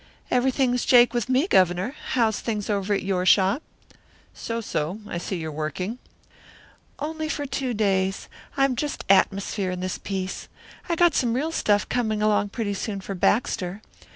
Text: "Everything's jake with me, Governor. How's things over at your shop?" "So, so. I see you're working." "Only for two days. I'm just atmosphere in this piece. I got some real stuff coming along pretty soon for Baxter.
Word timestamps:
"Everything's 0.31 0.83
jake 0.83 1.13
with 1.13 1.29
me, 1.29 1.45
Governor. 1.47 1.93
How's 2.15 2.39
things 2.39 2.71
over 2.71 2.95
at 2.95 3.03
your 3.03 3.23
shop?" 3.23 3.61
"So, 4.33 4.59
so. 4.59 4.99
I 5.07 5.19
see 5.19 5.35
you're 5.35 5.51
working." 5.51 5.99
"Only 6.97 7.29
for 7.29 7.45
two 7.45 7.75
days. 7.75 8.27
I'm 8.57 8.75
just 8.75 9.05
atmosphere 9.09 9.69
in 9.69 9.79
this 9.79 9.99
piece. 9.99 10.47
I 10.89 10.95
got 10.95 11.13
some 11.13 11.35
real 11.35 11.51
stuff 11.51 11.87
coming 11.87 12.19
along 12.23 12.49
pretty 12.49 12.73
soon 12.73 12.99
for 12.99 13.13
Baxter. 13.13 13.83